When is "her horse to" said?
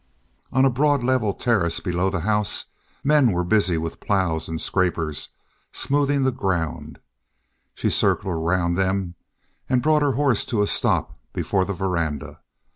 10.01-10.63